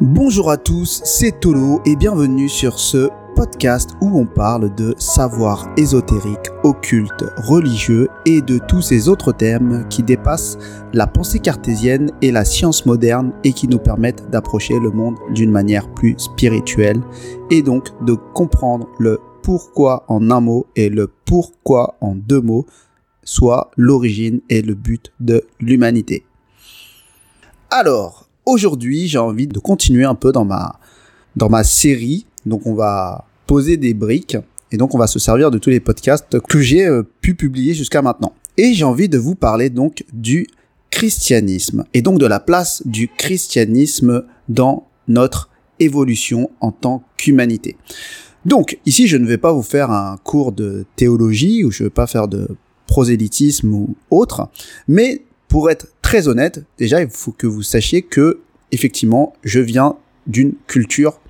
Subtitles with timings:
[0.00, 5.68] Bonjour à tous, c'est Tolo et bienvenue sur ce podcast où on parle de savoir
[5.76, 10.58] ésotérique, occulte, religieux et de tous ces autres termes qui dépassent
[10.92, 15.52] la pensée cartésienne et la science moderne et qui nous permettent d'approcher le monde d'une
[15.52, 17.00] manière plus spirituelle
[17.52, 22.66] et donc de comprendre le pourquoi en un mot et le pourquoi en deux mots,
[23.22, 26.26] soit l'origine et le but de l'humanité.
[27.70, 30.78] Alors, aujourd'hui, j'ai envie de continuer un peu dans ma,
[31.36, 32.26] dans ma série.
[32.46, 34.36] Donc, on va poser des briques
[34.74, 37.74] et donc on va se servir de tous les podcasts que j'ai euh, pu publier
[37.74, 38.32] jusqu'à maintenant.
[38.56, 40.48] Et j'ai envie de vous parler donc du
[40.90, 45.48] christianisme et donc de la place du christianisme dans notre
[45.80, 47.76] évolution en tant qu'humanité.
[48.44, 51.88] Donc ici je ne vais pas vous faire un cours de théologie ou je ne
[51.88, 52.48] vais pas faire de
[52.86, 54.48] prosélytisme ou autre,
[54.88, 55.22] mais
[55.54, 58.40] pour être très honnête, déjà il faut que vous sachiez que
[58.72, 59.94] effectivement je viens
[60.26, 61.20] d'une culture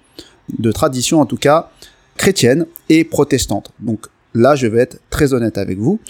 [0.59, 1.71] de tradition en tout cas
[2.17, 3.73] chrétienne et protestante.
[3.81, 6.01] Donc là je vais être très honnête avec vous.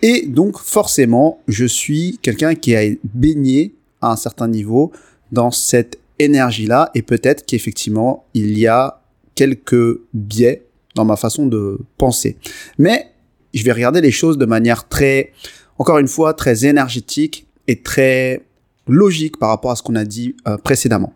[0.00, 4.90] Et donc forcément je suis quelqu'un qui a baigné à un certain niveau
[5.30, 9.02] dans cette énergie-là et peut-être qu'effectivement il y a
[9.34, 12.38] quelques biais dans ma façon de penser.
[12.78, 13.12] Mais
[13.52, 15.34] je vais regarder les choses de manière très,
[15.76, 18.44] encore une fois, très énergétique et très
[18.88, 21.12] logique par rapport à ce qu'on a dit euh, précédemment.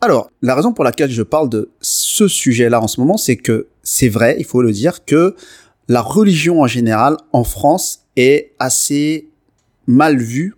[0.00, 3.66] Alors, la raison pour laquelle je parle de ce sujet-là en ce moment, c'est que
[3.82, 5.34] c'est vrai, il faut le dire, que
[5.88, 9.28] la religion en général en France est assez
[9.86, 10.54] mal vue.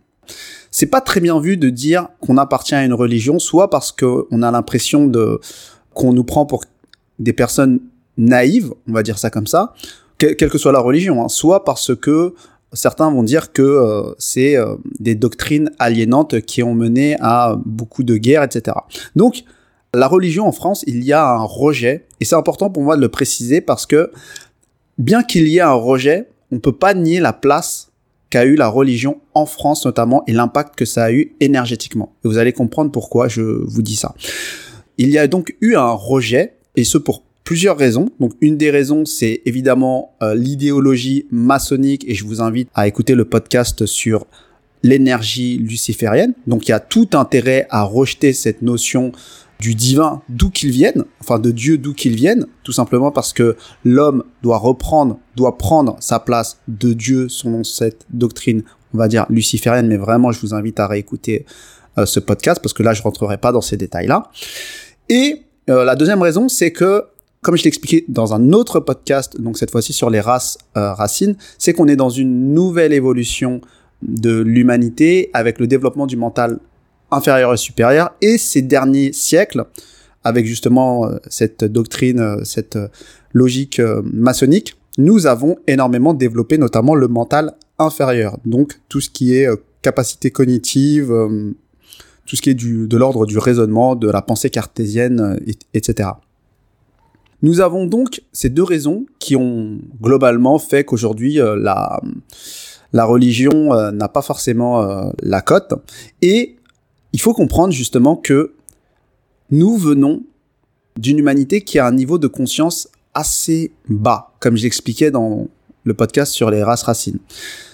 [0.70, 4.42] C'est pas très bien vu de dire qu'on appartient à une religion, soit parce qu'on
[4.42, 5.40] a l'impression de
[5.94, 6.64] qu'on nous prend pour
[7.18, 7.80] des personnes
[8.16, 9.74] naïves, on va dire ça comme ça,
[10.18, 12.34] quelle que soit la religion, hein, soit parce que
[12.72, 18.02] certains vont dire que euh, c'est euh, des doctrines aliénantes qui ont mené à beaucoup
[18.02, 18.76] de guerres, etc.
[19.16, 19.44] Donc,
[19.94, 23.00] la religion en France, il y a un rejet, et c'est important pour moi de
[23.00, 24.12] le préciser parce que
[24.98, 27.90] bien qu'il y ait un rejet, on peut pas nier la place
[28.30, 32.12] qu'a eu la religion en France notamment et l'impact que ça a eu énergétiquement.
[32.24, 34.14] Et vous allez comprendre pourquoi je vous dis ça.
[34.98, 38.10] Il y a donc eu un rejet, et ce pour plusieurs raisons.
[38.20, 43.14] Donc une des raisons, c'est évidemment euh, l'idéologie maçonnique et je vous invite à écouter
[43.14, 44.26] le podcast sur
[44.82, 46.34] l'énergie luciférienne.
[46.46, 49.12] Donc il y a tout intérêt à rejeter cette notion
[49.60, 53.56] du divin d'où qu'il vienne, enfin de Dieu d'où qu'il vienne, tout simplement parce que
[53.82, 59.24] l'homme doit reprendre, doit prendre sa place de Dieu selon cette doctrine, on va dire
[59.30, 61.46] luciférienne, mais vraiment je vous invite à réécouter
[61.96, 64.30] euh, ce podcast parce que là je rentrerai pas dans ces détails-là.
[65.08, 67.04] Et euh, la deuxième raison, c'est que
[67.42, 70.92] comme je l'ai expliqué dans un autre podcast, donc cette fois-ci sur les races euh,
[70.92, 73.60] racines, c'est qu'on est dans une nouvelle évolution
[74.02, 76.58] de l'humanité avec le développement du mental
[77.10, 78.10] inférieur et supérieur.
[78.20, 79.64] Et ces derniers siècles,
[80.24, 82.78] avec justement euh, cette doctrine, euh, cette
[83.32, 88.36] logique maçonnique, nous avons énormément développé notamment le mental inférieur.
[88.44, 89.48] Donc tout ce qui est
[89.80, 91.14] capacité cognitive,
[92.26, 95.38] tout ce qui est de l'ordre du raisonnement, de la pensée cartésienne,
[95.72, 96.08] etc.
[97.42, 102.00] Nous avons donc ces deux raisons qui ont globalement fait qu'aujourd'hui euh, la
[102.92, 105.74] la religion euh, n'a pas forcément euh, la cote
[106.22, 106.56] et
[107.12, 108.54] il faut comprendre justement que
[109.50, 110.22] nous venons
[110.98, 115.48] d'une humanité qui a un niveau de conscience assez bas, comme je l'expliquais dans
[115.84, 117.18] le podcast sur les races racines.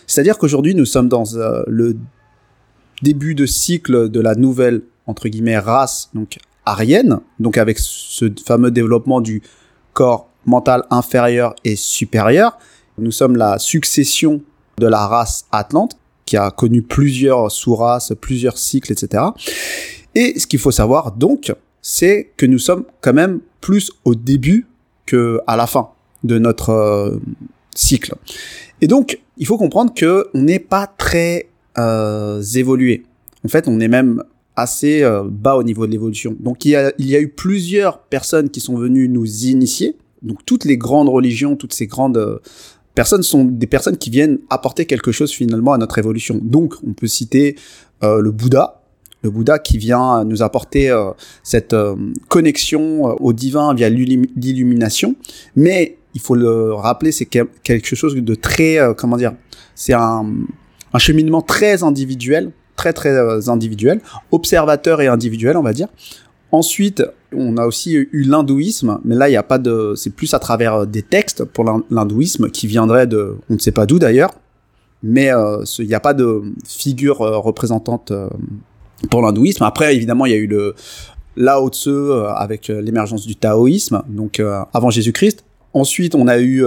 [0.07, 1.25] C'est-à-dire qu'aujourd'hui, nous sommes dans
[1.67, 1.97] le
[3.03, 8.71] début de cycle de la nouvelle, entre guillemets, race, donc arienne, donc avec ce fameux
[8.71, 9.43] développement du
[9.93, 12.59] corps mental inférieur et supérieur.
[12.99, 14.43] Nous sommes la succession
[14.79, 19.23] de la race Atlante, qui a connu plusieurs sous-races, plusieurs cycles, etc.
[20.15, 21.53] Et ce qu'il faut savoir donc,
[21.83, 24.67] c'est que nous sommes quand même plus au début
[25.07, 25.91] que à la fin
[26.23, 27.19] de notre euh,
[27.75, 28.15] cycle.
[28.81, 31.49] Et donc, il faut comprendre que on n'est pas très
[31.79, 33.05] euh, évolué.
[33.45, 34.23] En fait, on est même
[34.57, 36.37] assez euh, bas au niveau de l'évolution.
[36.39, 39.97] Donc il y, a, il y a eu plusieurs personnes qui sont venues nous initier.
[40.23, 42.39] Donc toutes les grandes religions, toutes ces grandes euh,
[42.95, 46.39] personnes sont des personnes qui viennent apporter quelque chose finalement à notre évolution.
[46.43, 47.57] Donc on peut citer
[48.03, 48.83] euh, le Bouddha,
[49.23, 50.95] le Bouddha qui vient nous apporter
[51.43, 51.75] cette
[52.29, 55.17] connexion au divin via l'illumination.
[55.57, 59.33] Mais il faut le rappeler, c'est quelque chose de très, comment dire,
[59.75, 60.27] c'est un,
[60.93, 64.01] un cheminement très individuel très très euh, individuel,
[64.33, 65.89] observateur et individuel, on va dire.
[66.53, 70.35] Ensuite, on a aussi eu l'hindouisme, mais là, il n'y a pas de, c'est plus
[70.35, 73.99] à travers euh, des textes pour l'hindouisme qui viendrait de, on ne sait pas d'où
[73.99, 74.35] d'ailleurs,
[75.03, 78.13] mais euh, il n'y a pas de figure représentante
[79.11, 79.65] pour l'hindouisme.
[79.65, 80.75] Après, évidemment, il y a eu le,
[81.37, 81.91] Lao Tzu
[82.37, 84.41] avec l'émergence du taoïsme, donc
[84.73, 85.45] avant Jésus-Christ.
[85.73, 86.65] Ensuite, on a eu,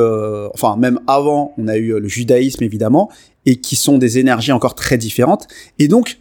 [0.54, 3.10] enfin même avant, on a eu le judaïsme évidemment,
[3.48, 5.48] et qui sont des énergies encore très différentes.
[5.80, 6.20] Et donc,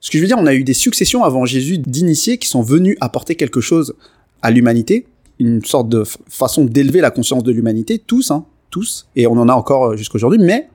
[0.00, 2.62] ce que je veux dire, on a eu des successions avant Jésus d'initiés qui sont
[2.62, 3.94] venus apporter quelque chose
[4.40, 5.06] à l'humanité,
[5.40, 9.48] une sorte de façon d'élever la conscience de l'humanité, tous, hein, tous, et on en
[9.48, 10.68] a encore euh, jusqu'à aujourd'hui, mais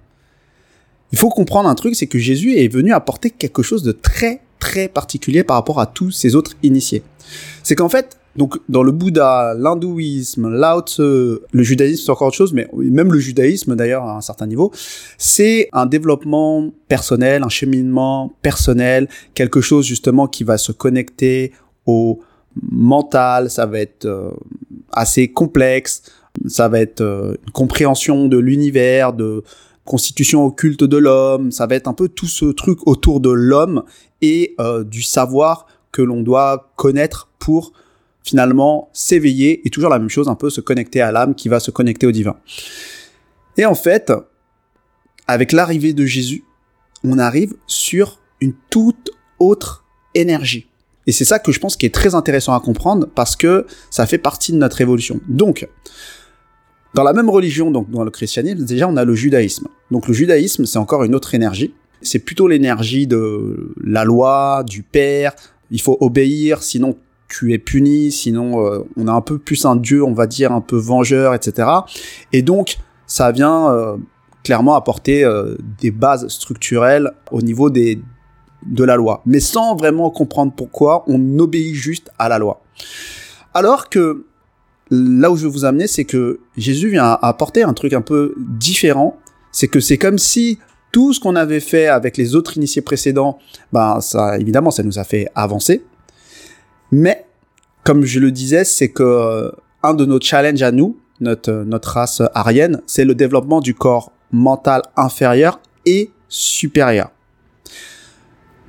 [1.13, 4.41] il faut comprendre un truc, c'est que Jésus est venu apporter quelque chose de très
[4.59, 7.03] très particulier par rapport à tous ces autres initiés.
[7.63, 12.53] C'est qu'en fait, donc dans le Bouddha, l'hindouisme, Lao le judaïsme c'est encore autre chose,
[12.53, 14.71] mais même le judaïsme d'ailleurs à un certain niveau,
[15.17, 21.53] c'est un développement personnel, un cheminement personnel, quelque chose justement qui va se connecter
[21.85, 22.21] au
[22.71, 24.31] mental, ça va être euh,
[24.91, 26.03] assez complexe,
[26.47, 29.43] ça va être euh, une compréhension de l'univers, de
[29.85, 33.83] constitution occulte de l'homme, ça va être un peu tout ce truc autour de l'homme
[34.21, 37.73] et euh, du savoir que l'on doit connaître pour
[38.23, 41.59] finalement s'éveiller et toujours la même chose, un peu se connecter à l'âme qui va
[41.59, 42.35] se connecter au divin.
[43.57, 44.11] Et en fait,
[45.27, 46.43] avec l'arrivée de Jésus,
[47.03, 49.85] on arrive sur une toute autre
[50.15, 50.67] énergie.
[51.07, 54.05] Et c'est ça que je pense qui est très intéressant à comprendre parce que ça
[54.05, 55.19] fait partie de notre évolution.
[55.27, 55.67] Donc,
[56.93, 59.67] dans la même religion, donc dans le christianisme, déjà on a le judaïsme.
[59.91, 61.73] Donc le judaïsme, c'est encore une autre énergie.
[62.01, 65.33] C'est plutôt l'énergie de la loi, du père.
[65.71, 66.97] Il faut obéir, sinon
[67.27, 70.51] tu es puni, sinon euh, on a un peu plus un dieu, on va dire
[70.51, 71.69] un peu vengeur, etc.
[72.33, 73.97] Et donc ça vient euh,
[74.43, 80.53] clairement apporter euh, des bases structurelles au niveau de la loi, mais sans vraiment comprendre
[80.55, 82.61] pourquoi on obéit juste à la loi.
[83.53, 84.25] Alors que
[84.89, 88.33] là où je veux vous amener, c'est que Jésus vient apporter un truc un peu
[88.37, 89.17] différent.
[89.51, 90.59] C'est que c'est comme si
[90.91, 93.37] tout ce qu'on avait fait avec les autres initiés précédents,
[93.71, 95.83] ben ça évidemment ça nous a fait avancer.
[96.91, 97.25] Mais,
[97.83, 99.51] comme je le disais, c'est que euh,
[99.83, 104.11] un de nos challenges à nous, notre, notre race arienne, c'est le développement du corps
[104.31, 107.11] mental inférieur et supérieur.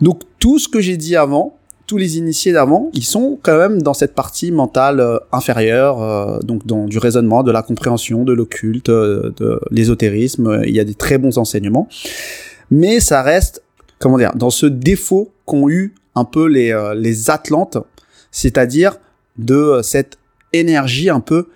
[0.00, 1.58] Donc tout ce que j'ai dit avant,
[1.90, 6.38] tous les initiés d'avant, ils sont quand même dans cette partie mentale euh, inférieure, euh,
[6.40, 10.62] donc dans du raisonnement, de la compréhension, de l'occulte, de l'ésotérisme.
[10.64, 11.88] Il y a des très bons enseignements,
[12.70, 13.62] mais ça reste,
[13.98, 17.78] comment dire, dans ce défaut qu'ont eu un peu les, les Atlantes
[18.30, 18.96] c'est-à-dire
[19.38, 20.18] de euh, cette
[20.52, 21.48] énergie un peu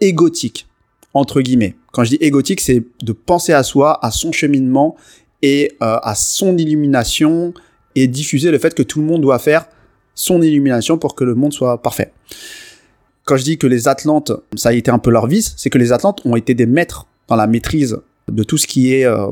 [0.00, 0.66] égotique,
[1.14, 1.76] entre guillemets.
[1.92, 4.96] Quand je dis égotique, c'est de penser à soi, à son cheminement
[5.42, 7.52] et euh, à son illumination
[7.94, 9.66] et diffuser le fait que tout le monde doit faire
[10.14, 12.12] son illumination pour que le monde soit parfait.
[13.24, 15.78] Quand je dis que les Atlantes, ça a été un peu leur vice, c'est que
[15.78, 17.98] les Atlantes ont été des maîtres dans la maîtrise
[18.28, 19.28] de tout ce qui est euh,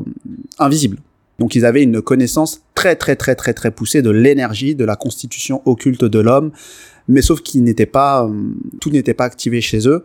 [0.59, 0.99] invisible.
[1.38, 4.94] Donc ils avaient une connaissance très très très très très poussée de l'énergie, de la
[4.94, 6.53] constitution occulte de l'homme,
[7.09, 10.05] mais sauf qu'ils n'étaient pas, euh, tout n'était pas activé chez eux.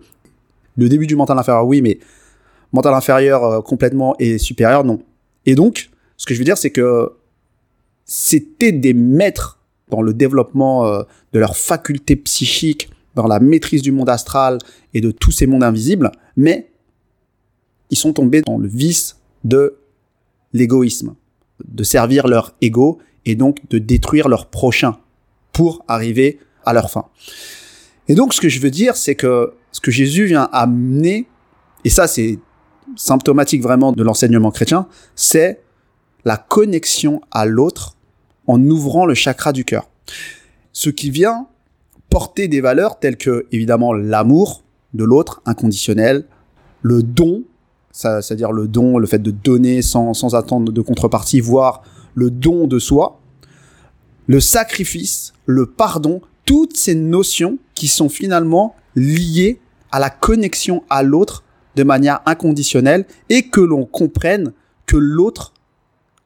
[0.77, 1.99] Le début du mental inférieur, oui, mais
[2.71, 5.01] mental inférieur euh, complètement et supérieur, non.
[5.45, 7.11] Et donc, ce que je veux dire, c'est que
[8.05, 9.59] c'était des maîtres
[9.89, 11.03] dans le développement euh,
[11.33, 14.57] de leurs facultés psychiques, dans la maîtrise du monde astral
[14.93, 16.69] et de tous ces mondes invisibles, mais
[17.89, 19.77] ils sont tombés dans le vice de
[20.53, 21.15] l'égoïsme,
[21.65, 24.97] de servir leur ego et donc de détruire leur prochain
[25.53, 27.05] pour arriver à leur fin.
[28.07, 31.27] Et donc, ce que je veux dire, c'est que ce que Jésus vient amener,
[31.83, 32.39] et ça, c'est
[32.95, 35.61] symptomatique vraiment de l'enseignement chrétien, c'est
[36.23, 37.95] la connexion à l'autre
[38.47, 39.89] en ouvrant le chakra du cœur.
[40.71, 41.47] Ce qui vient
[42.09, 46.25] porter des valeurs telles que, évidemment, l'amour de l'autre, inconditionnel,
[46.81, 47.43] le don,
[47.91, 51.81] c'est-à-dire le don, le fait de donner sans, sans attendre de contrepartie, voire
[52.13, 53.19] le don de soi,
[54.27, 59.59] le sacrifice, le pardon, toutes ces notions qui sont finalement liées
[59.91, 61.43] à la connexion à l'autre
[61.75, 64.53] de manière inconditionnelle et que l'on comprenne
[64.85, 65.53] que l'autre,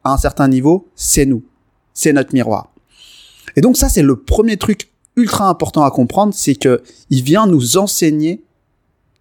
[0.04, 1.42] à un certain niveau, c'est nous.
[2.00, 2.72] C'est notre miroir.
[3.56, 7.46] Et donc ça, c'est le premier truc ultra important à comprendre, c'est que il vient
[7.46, 8.42] nous enseigner,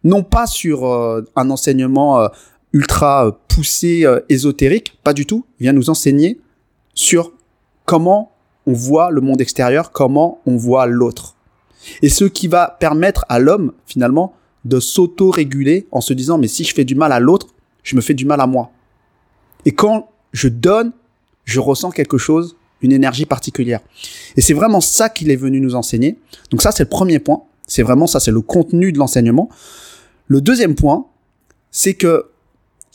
[0.06, 2.30] non pas sur euh, un enseignement euh,
[2.72, 6.40] ultra euh, poussé, ésotérique, pas du tout, il vient nous enseigner
[6.94, 7.34] sur
[7.84, 8.32] comment
[8.66, 11.36] on voit le monde extérieur, comment on voit l'autre.
[12.02, 16.64] Et ce qui va permettre à l'homme, finalement, de s'auto-réguler en se disant, mais si
[16.64, 17.48] je fais du mal à l'autre,
[17.84, 18.72] je me fais du mal à moi.
[19.66, 20.94] Et quand je donne,
[21.44, 23.82] je ressens quelque chose, une énergie particulière.
[24.38, 26.18] Et c'est vraiment ça qu'il est venu nous enseigner.
[26.52, 27.44] Donc ça, c'est le premier point.
[27.68, 29.50] C'est vraiment ça, c'est le contenu de l'enseignement.
[30.28, 31.06] Le deuxième point,
[31.72, 32.30] c'est que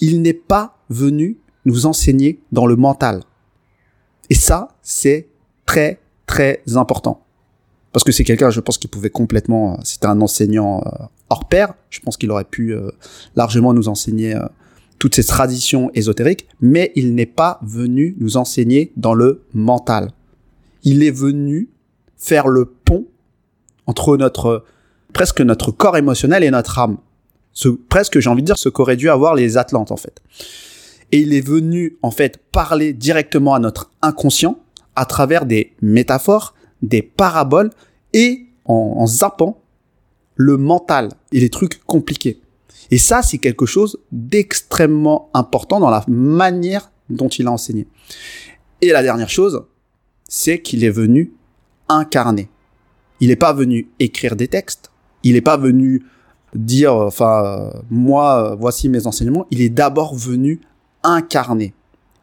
[0.00, 3.22] il n'est pas venu nous enseigner dans le mental.
[4.30, 5.28] Et ça, c'est
[5.66, 7.20] très très important.
[7.94, 10.82] parce que c'est quelqu'un, je pense, qui pouvait complètement, c'était un enseignant
[11.30, 12.74] hors pair, je pense qu'il aurait pu
[13.36, 14.36] largement nous enseigner
[15.04, 20.12] toutes ces traditions ésotériques, mais il n'est pas venu nous enseigner dans le mental.
[20.82, 21.68] Il est venu
[22.16, 23.04] faire le pont
[23.84, 24.64] entre notre
[25.12, 26.96] presque notre corps émotionnel et notre âme.
[27.52, 30.22] Ce, presque, j'ai envie de dire, ce qu'auraient dû avoir les Atlantes, en fait.
[31.12, 34.58] Et il est venu, en fait, parler directement à notre inconscient
[34.96, 37.68] à travers des métaphores, des paraboles
[38.14, 39.60] et en, en zappant
[40.34, 42.40] le mental et les trucs compliqués.
[42.90, 47.86] Et ça, c'est quelque chose d'extrêmement important dans la manière dont il a enseigné.
[48.80, 49.64] Et la dernière chose,
[50.28, 51.32] c'est qu'il est venu
[51.88, 52.48] incarner.
[53.20, 54.90] Il n'est pas venu écrire des textes.
[55.22, 56.04] Il n'est pas venu
[56.54, 59.46] dire, enfin, moi, voici mes enseignements.
[59.50, 60.60] Il est d'abord venu
[61.02, 61.74] incarner.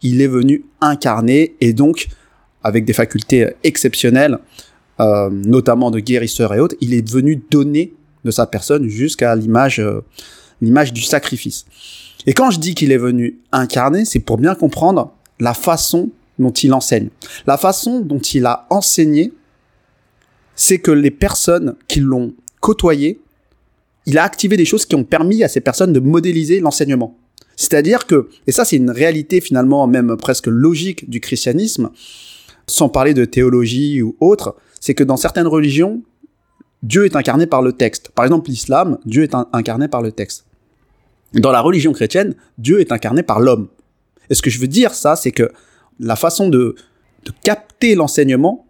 [0.02, 2.08] Il est venu incarner et donc,
[2.64, 4.40] avec des facultés exceptionnelles,
[5.00, 9.80] euh, notamment de guérisseur et autres, il est venu donner de sa personne jusqu'à l'image
[9.80, 10.02] euh,
[10.62, 11.66] l'image du sacrifice.
[12.26, 16.52] Et quand je dis qu'il est venu incarner, c'est pour bien comprendre la façon dont
[16.52, 17.10] il enseigne.
[17.48, 19.34] La façon dont il a enseigné,
[20.56, 23.22] c'est que les personnes qui l'ont côtoyé,
[24.06, 27.18] il a activé des choses qui ont permis à ces personnes de modéliser l'enseignement.
[27.56, 31.92] C'est-à-dire que, et ça c'est une réalité finalement même presque logique du christianisme,
[32.68, 36.02] sans parler de théologie ou autre, c'est que dans certaines religions,
[36.84, 38.10] Dieu est incarné par le texte.
[38.10, 40.46] Par exemple, l'islam, Dieu est incarné par le texte.
[41.34, 43.68] Dans la religion chrétienne, Dieu est incarné par l'homme.
[44.30, 45.52] Et ce que je veux dire, ça, c'est que
[46.00, 46.76] la façon de,
[47.26, 48.66] de capter l'enseignement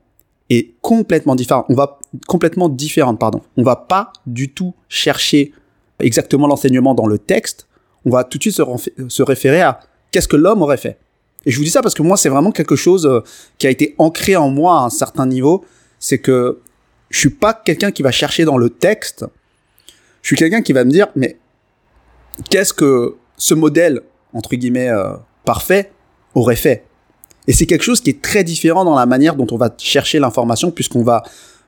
[0.50, 1.66] est complètement différente.
[1.70, 3.42] On va complètement différente, pardon.
[3.58, 5.54] On va pas du tout chercher
[6.00, 7.68] exactement l'enseignement dans le texte.
[8.06, 8.64] On va tout de suite se,
[9.08, 9.80] se référer à
[10.12, 10.98] qu'est-ce que l'homme aurait fait.
[11.46, 13.22] Et je vous dis ça parce que moi, c'est vraiment quelque chose euh,
[13.58, 15.66] qui a été ancré en moi à un certain niveau.
[16.00, 16.60] C'est que
[17.10, 19.26] je suis pas quelqu'un qui va chercher dans le texte.
[20.22, 21.38] Je suis quelqu'un qui va me dire, mais
[22.50, 24.02] qu'est-ce que ce modèle,
[24.34, 25.14] entre guillemets, euh,
[25.46, 25.92] parfait,
[26.36, 26.86] aurait fait
[27.48, 30.20] Et c'est quelque chose qui est très différent dans la manière dont on va chercher
[30.20, 31.24] l'information, puisqu'on va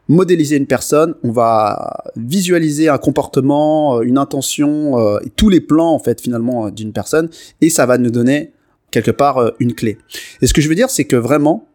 [0.07, 5.61] modéliser une personne, on va visualiser un comportement, euh, une intention, euh, et tous les
[5.61, 7.29] plans, en fait, finalement, d'une personne,
[7.61, 8.51] et ça va nous donner,
[8.91, 9.97] quelque part, une clé.
[10.41, 11.67] Et ce que je veux dire, c'est que vraiment,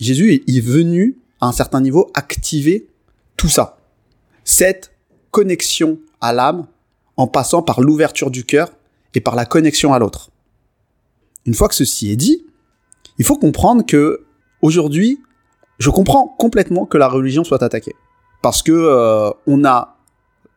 [0.00, 2.86] Jésus est venu, à un certain niveau, activer
[3.36, 3.78] tout ça.
[4.44, 4.92] Cette
[5.30, 6.66] connexion à l'âme,
[7.16, 8.70] en passant par l'ouverture du cœur
[9.14, 10.30] et par la connexion à l'autre.
[11.46, 12.44] Une fois que ceci est dit,
[13.18, 14.24] il faut comprendre que
[14.62, 15.20] aujourd'hui,
[15.78, 17.94] je comprends complètement que la religion soit attaquée
[18.42, 19.96] parce que euh, on a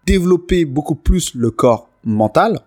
[0.06, 2.60] développé beaucoup plus le corps mental,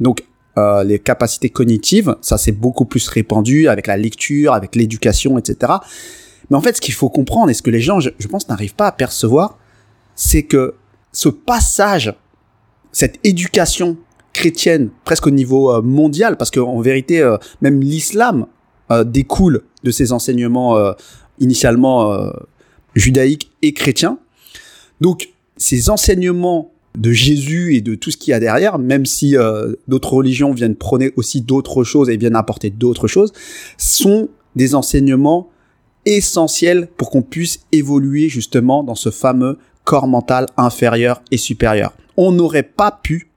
[0.00, 0.24] donc
[0.56, 5.72] euh, les capacités cognitives, ça c'est beaucoup plus répandu avec la lecture, avec l'éducation, etc.
[6.50, 8.74] Mais en fait, ce qu'il faut comprendre et ce que les gens, je pense, n'arrivent
[8.74, 9.58] pas à percevoir,
[10.14, 10.74] c'est que
[11.12, 12.14] ce passage
[12.98, 13.96] cette éducation
[14.32, 18.46] chrétienne presque au niveau euh, mondial, parce qu'en vérité, euh, même l'islam
[18.90, 20.76] euh, découle de ces enseignements
[21.38, 22.32] initialement
[22.96, 24.18] judaïques et chrétiens.
[25.00, 29.36] Donc, ces enseignements de Jésus et de tout ce qu'il y a derrière, même si
[29.86, 33.32] d'autres religions viennent prôner aussi d'autres choses et viennent apporter d'autres choses,
[33.76, 35.48] sont des enseignements
[36.04, 42.32] essentiels pour qu'on puisse évoluer justement dans ce fameux corps mental inférieur et supérieur on
[42.32, 43.30] n'aurait pas pu,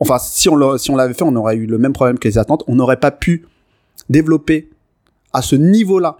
[0.00, 2.74] enfin si on l'avait fait, on aurait eu le même problème que les attentes, on
[2.74, 3.46] n'aurait pas pu
[4.10, 4.68] développer
[5.32, 6.18] à ce niveau-là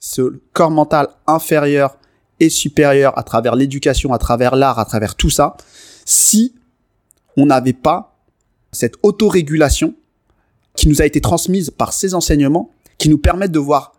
[0.00, 1.98] ce corps mental inférieur
[2.40, 5.56] et supérieur à travers l'éducation, à travers l'art, à travers tout ça,
[6.06, 6.54] si
[7.36, 8.16] on n'avait pas
[8.72, 9.94] cette autorégulation
[10.74, 13.94] qui nous a été transmise par ces enseignements, qui nous permettent de voir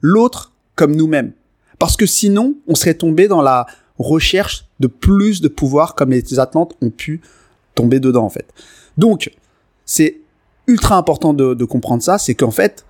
[0.00, 1.32] l'autre comme nous-mêmes.
[1.78, 3.66] Parce que sinon, on serait tombé dans la
[3.98, 7.22] recherche de plus de pouvoir comme les Atlantes ont pu
[7.74, 8.52] tomber dedans en fait.
[8.98, 9.30] Donc
[9.86, 10.20] c'est
[10.66, 12.84] ultra important de, comprendre ça, c'est qu'en fait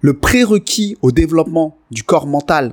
[0.00, 2.72] le prérequis au développement du corps mental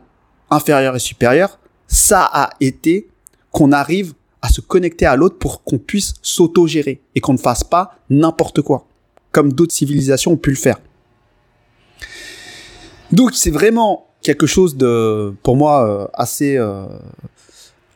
[0.50, 3.08] inférieur et supérieur, ça a été
[3.52, 7.64] qu'on arrive à se connecter à l'autre pour qu'on puisse s'auto-gérer et qu'on ne fasse
[7.64, 8.88] pas n'importe quoi,
[9.32, 10.80] comme d'autres civilisations ont pu le faire.
[13.12, 16.86] Donc c'est vraiment quelque chose de, pour moi, euh, assez euh,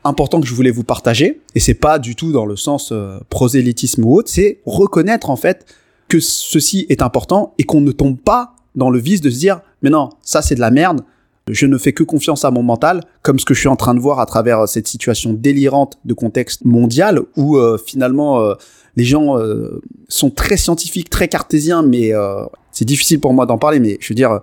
[0.03, 3.19] important que je voulais vous partager, et c'est pas du tout dans le sens euh,
[3.29, 5.65] prosélytisme ou autre, c'est reconnaître en fait
[6.07, 9.61] que ceci est important et qu'on ne tombe pas dans le vice de se dire
[9.81, 11.01] mais non, ça c'est de la merde,
[11.49, 13.93] je ne fais que confiance à mon mental, comme ce que je suis en train
[13.93, 18.53] de voir à travers euh, cette situation délirante de contexte mondial où euh, finalement
[18.97, 19.37] les gens
[20.09, 22.11] sont très scientifiques, très cartésiens, mais
[22.73, 24.41] c'est difficile pour moi d'en parler, mais je veux dire,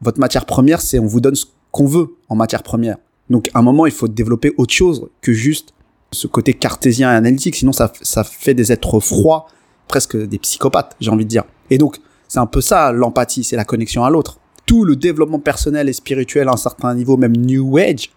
[0.00, 2.96] votre matière première, c'est on vous donne ce qu'on veut en matière première
[3.30, 5.72] Donc à un moment, il faut développer autre chose que juste
[6.12, 9.46] ce côté cartésien et analytique, sinon ça, ça fait des êtres froids,
[9.88, 11.44] presque des psychopathes, j'ai envie de dire.
[11.70, 14.38] Et donc, c'est un peu ça l'empathie, c'est la connexion à l'autre.
[14.66, 18.10] Tout le développement personnel et spirituel à un certain niveau, même New Age,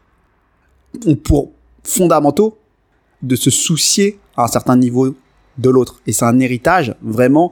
[1.05, 1.51] ont pour
[1.83, 2.57] fondamentaux
[3.21, 5.15] de se soucier à un certain niveau
[5.57, 6.01] de l'autre.
[6.07, 7.51] Et c'est un héritage vraiment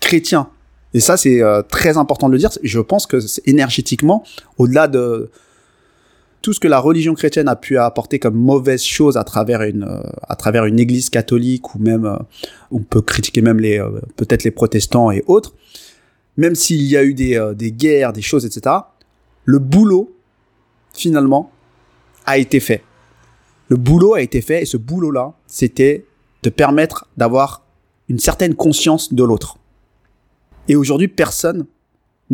[0.00, 0.48] chrétien.
[0.92, 2.50] Et ça, c'est euh, très important de le dire.
[2.62, 4.24] Je pense que énergétiquement,
[4.58, 5.30] au-delà de
[6.44, 9.84] tout ce que la religion chrétienne a pu apporter comme mauvaise chose à travers une
[9.84, 12.16] euh, à travers une église catholique ou même euh,
[12.70, 13.82] on peut critiquer même les
[14.16, 15.54] peut-être les protestants et autres
[16.36, 18.76] même s'il y a eu des, des guerres des choses etc
[19.44, 20.14] le boulot
[20.92, 21.50] finalement
[22.26, 22.82] a été fait.
[23.68, 26.06] Le boulot a été fait et ce boulot là c'était
[26.42, 27.64] de permettre d'avoir
[28.08, 29.56] une certaine conscience de l'autre.
[30.68, 31.66] Et aujourd'hui, personne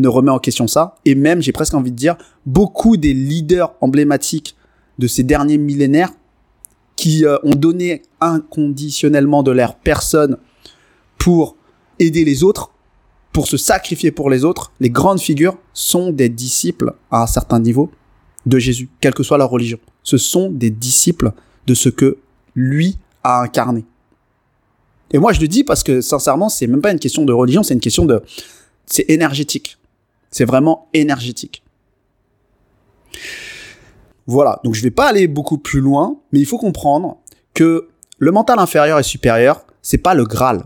[0.01, 0.97] ne remet en question ça.
[1.05, 2.17] Et même, j'ai presque envie de dire,
[2.47, 4.57] beaucoup des leaders emblématiques
[4.99, 6.11] de ces derniers millénaires
[6.97, 10.37] qui euh, ont donné inconditionnellement de leur personne
[11.19, 11.57] pour
[11.99, 12.71] aider les autres,
[13.33, 17.61] pour se sacrifier pour les autres, les grandes figures sont des disciples à un certain
[17.61, 17.91] niveau
[18.47, 19.79] de Jésus, quelle que soit leur religion.
[20.03, 21.33] Ce sont des disciples
[21.67, 22.19] de ce que
[22.55, 23.85] lui a incarné.
[25.13, 27.63] Et moi, je le dis parce que sincèrement, c'est même pas une question de religion,
[27.63, 28.23] c'est une question de,
[28.87, 29.79] c'est énergétique.
[30.31, 31.63] C'est vraiment énergétique.
[34.27, 34.61] Voilà.
[34.65, 37.19] Donc, je vais pas aller beaucoup plus loin, mais il faut comprendre
[37.55, 40.65] que le mental inférieur et supérieur, c'est pas le Graal.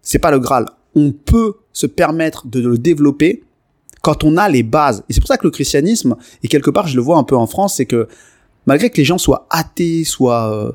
[0.00, 0.66] C'est pas le Graal.
[0.94, 3.42] On peut se permettre de le développer
[4.02, 5.04] quand on a les bases.
[5.08, 7.36] Et c'est pour ça que le christianisme, et quelque part, je le vois un peu
[7.36, 8.08] en France, c'est que
[8.66, 10.72] malgré que les gens soient athées, soient euh,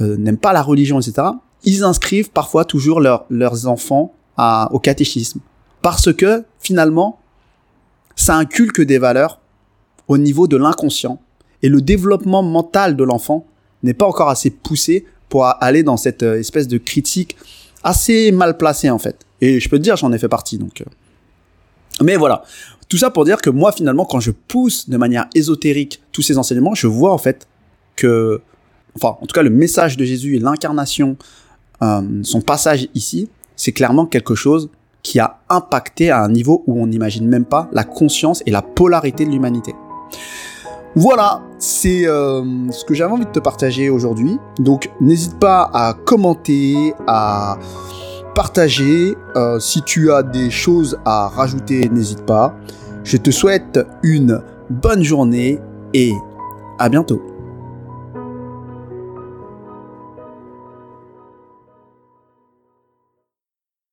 [0.00, 1.30] euh, n'aiment pas la religion, etc
[1.64, 5.40] ils inscrivent parfois toujours leurs enfants à, au catéchisme.
[5.82, 7.19] Parce que finalement,
[8.20, 9.40] ça inculque des valeurs
[10.06, 11.22] au niveau de l'inconscient.
[11.62, 13.46] Et le développement mental de l'enfant
[13.82, 17.36] n'est pas encore assez poussé pour aller dans cette euh, espèce de critique
[17.82, 19.16] assez mal placée en fait.
[19.40, 20.58] Et je peux te dire, j'en ai fait partie.
[20.58, 20.84] Donc, euh.
[22.02, 22.42] mais voilà,
[22.90, 26.36] tout ça pour dire que moi finalement, quand je pousse de manière ésotérique tous ces
[26.36, 27.48] enseignements, je vois en fait
[27.96, 28.42] que,
[28.96, 31.16] enfin, en tout cas, le message de Jésus et l'incarnation
[31.82, 34.68] euh, son passage ici, c'est clairement quelque chose
[35.02, 38.62] qui a impacté à un niveau où on n'imagine même pas la conscience et la
[38.62, 39.74] polarité de l'humanité.
[40.96, 44.38] Voilà, c'est euh, ce que j'avais envie de te partager aujourd'hui.
[44.58, 47.58] Donc n'hésite pas à commenter, à
[48.34, 49.14] partager.
[49.36, 52.56] Euh, si tu as des choses à rajouter, n'hésite pas.
[53.04, 55.60] Je te souhaite une bonne journée
[55.94, 56.12] et
[56.78, 57.22] à bientôt.